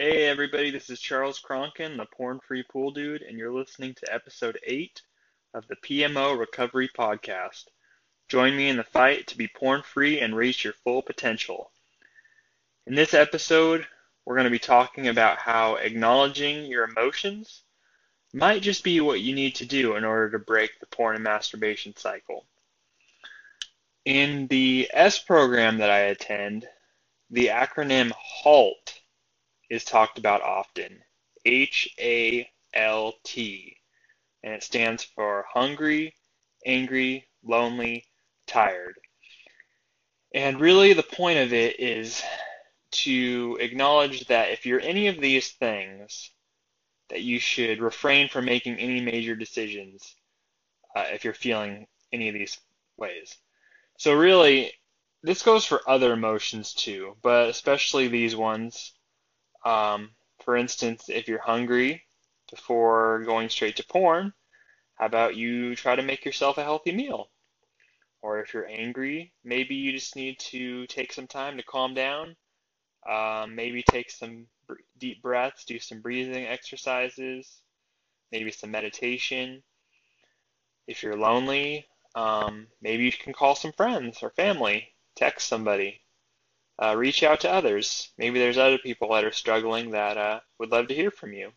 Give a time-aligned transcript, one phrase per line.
[0.00, 0.70] everybody.
[0.70, 5.02] This is Charles Cronkin, the Porn Free Pool Dude, and you're listening to episode 8
[5.52, 7.64] of the PMO Recovery Podcast.
[8.26, 11.70] Join me in the fight to be porn free and reach your full potential.
[12.86, 13.86] In this episode,
[14.24, 17.64] we're going to be talking about how acknowledging your emotions
[18.32, 21.24] might just be what you need to do in order to break the porn and
[21.24, 22.46] masturbation cycle.
[24.06, 26.66] In the S program that I attend,
[27.28, 28.99] the acronym HALT
[29.70, 31.00] is talked about often.
[31.46, 33.76] H A L T.
[34.42, 36.14] And it stands for hungry,
[36.66, 38.04] angry, lonely,
[38.46, 38.98] tired.
[40.34, 42.22] And really, the point of it is
[42.92, 46.30] to acknowledge that if you're any of these things,
[47.08, 50.14] that you should refrain from making any major decisions
[50.94, 52.58] uh, if you're feeling any of these
[52.96, 53.36] ways.
[53.98, 54.72] So, really,
[55.22, 58.92] this goes for other emotions too, but especially these ones.
[59.64, 60.10] Um,
[60.44, 62.02] for instance, if you're hungry
[62.50, 64.32] before going straight to porn,
[64.94, 67.30] how about you try to make yourself a healthy meal?
[68.22, 72.36] Or if you're angry, maybe you just need to take some time to calm down.
[73.08, 74.46] Um, maybe take some
[74.98, 77.62] deep breaths, do some breathing exercises,
[78.30, 79.62] maybe some meditation.
[80.86, 86.00] If you're lonely, um, maybe you can call some friends or family, text somebody,
[86.80, 88.10] uh, reach out to others.
[88.16, 91.50] Maybe there's other people that are struggling that uh, would love to hear from you.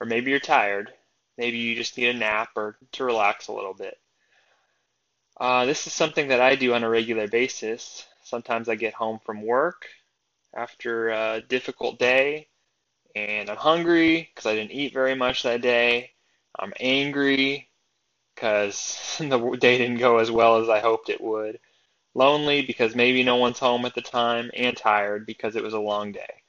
[0.00, 0.92] Or maybe you're tired.
[1.36, 3.98] Maybe you just need a nap or to relax a little bit.
[5.40, 8.06] Uh, this is something that I do on a regular basis.
[8.22, 9.86] Sometimes I get home from work
[10.54, 12.48] after a difficult day
[13.16, 16.10] and I'm hungry because I didn't eat very much that day.
[16.58, 17.68] I'm angry
[18.34, 21.58] because the day didn't go as well as I hoped it would
[22.14, 25.80] lonely because maybe no one's home at the time, and tired because it was a
[25.80, 26.42] long day.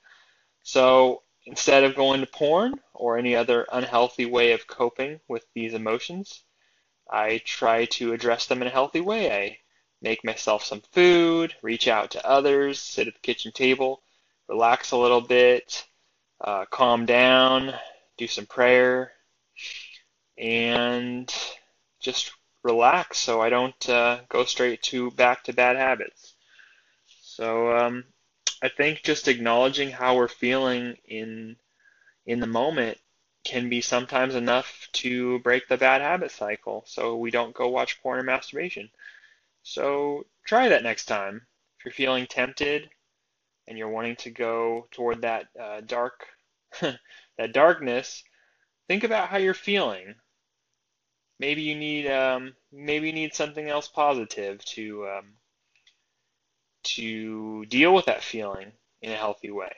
[0.63, 5.73] So instead of going to porn or any other unhealthy way of coping with these
[5.73, 6.43] emotions,
[7.09, 9.31] I try to address them in a healthy way.
[9.31, 9.57] I
[10.01, 14.01] make myself some food, reach out to others, sit at the kitchen table,
[14.47, 15.85] relax a little bit,
[16.41, 17.73] uh, calm down,
[18.17, 19.11] do some prayer,
[20.37, 21.33] and
[21.99, 26.33] just relax so I don't uh, go straight to back to bad habits.
[27.21, 28.05] So um,
[28.61, 31.57] I think just acknowledging how we're feeling in
[32.25, 32.97] in the moment
[33.43, 38.01] can be sometimes enough to break the bad habit cycle so we don't go watch
[38.01, 38.89] porn or masturbation.
[39.63, 41.45] So try that next time.
[41.77, 42.89] If you're feeling tempted
[43.67, 46.25] and you're wanting to go toward that uh, dark
[46.81, 48.23] that darkness,
[48.87, 50.15] think about how you're feeling
[51.43, 55.25] maybe you need um, maybe you need something else positive to um,
[56.83, 58.71] to deal with that feeling
[59.01, 59.73] in a healthy way.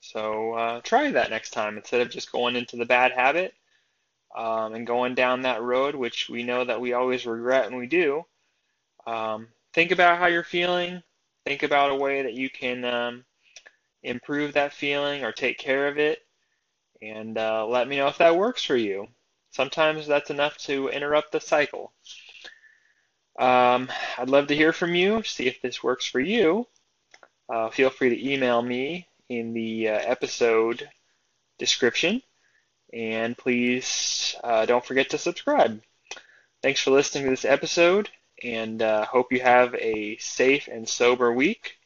[0.00, 3.52] So uh, try that next time instead of just going into the bad habit
[4.36, 7.88] um, and going down that road, which we know that we always regret when we
[7.88, 8.22] do.
[9.08, 11.02] Um, think about how you're feeling.
[11.44, 13.24] Think about a way that you can um,
[14.04, 16.20] improve that feeling or take care of it,
[17.02, 19.08] and uh, let me know if that works for you.
[19.54, 21.92] Sometimes that's enough to interrupt the cycle.
[23.38, 23.88] Um,
[24.18, 26.66] I'd love to hear from you, see if this works for you.
[27.48, 30.88] Uh, feel free to email me in the uh, episode
[31.56, 32.20] description.
[32.92, 35.80] And please uh, don't forget to subscribe.
[36.60, 38.10] Thanks for listening to this episode,
[38.42, 41.76] and uh, hope you have a safe and sober week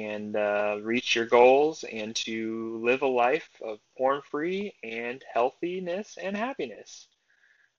[0.00, 6.18] and uh, reach your goals and to live a life of porn free and healthiness
[6.22, 7.08] and happiness.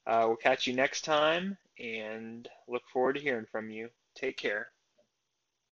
[0.05, 3.89] Uh, we'll catch you next time and look forward to hearing from you.
[4.15, 4.67] Take care.